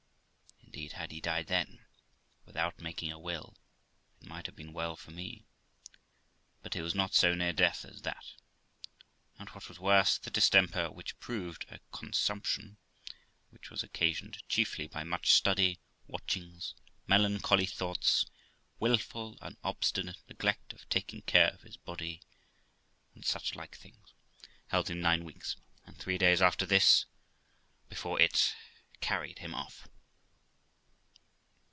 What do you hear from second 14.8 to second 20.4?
by much study, watchings, melancholy thoughts, wilful and obstinate